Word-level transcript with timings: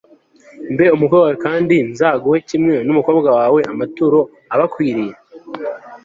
mbe 0.73 0.85
umukwe 0.95 1.17
wawe 1.21 1.35
kandi 1.45 1.75
nzaguhe 1.89 2.39
kimwe 2.49 2.75
n'umukobwa 2.85 3.29
wawe, 3.37 3.59
amaturo 3.71 4.19
abakwiriye 4.53 5.13